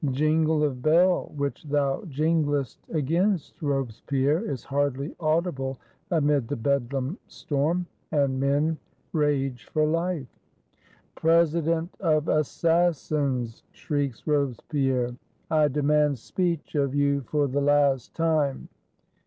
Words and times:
Jingle 0.09 0.63
of 0.63 0.81
bell, 0.81 1.31
which 1.35 1.63
thou 1.63 2.01
jinglest 2.05 2.77
against 2.89 3.61
Robespierre, 3.61 4.39
is 4.43 4.63
hardly 4.63 5.15
audible 5.19 5.77
amid 6.09 6.47
the 6.47 6.55
Bedlam 6.55 7.19
storm; 7.27 7.85
and 8.11 8.39
men 8.39 8.79
rage 9.13 9.65
for 9.71 9.85
life. 9.85 10.25
"President 11.13 11.93
of 11.99 12.23
335 12.23 12.23
FRANCE 12.31 12.39
Assassins," 12.47 13.63
shrieks 13.73 14.25
Robespierre, 14.25 15.11
"I 15.51 15.67
demand 15.67 16.17
speech 16.17 16.73
of 16.73 16.95
you 16.95 17.21
for 17.21 17.45
the 17.47 17.61
last 17.61 18.15
time!" 18.15 18.69